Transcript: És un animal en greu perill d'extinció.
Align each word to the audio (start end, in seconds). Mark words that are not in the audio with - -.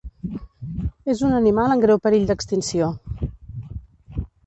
És 1.15 1.21
un 1.27 1.35
animal 1.41 1.75
en 1.75 1.85
greu 1.85 2.01
perill 2.09 2.27
d'extinció. 2.33 2.91